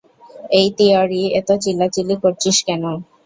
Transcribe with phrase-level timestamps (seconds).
[0.51, 2.83] এই তিওয়ারি, এতো চিল্লাচিল্লি করচিস কেন?